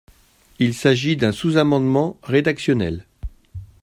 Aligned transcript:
Il 0.57 0.73
s’agit 0.73 1.15
d’un 1.15 1.31
sous-amendement 1.31 2.17
rédactionnel. 2.23 3.05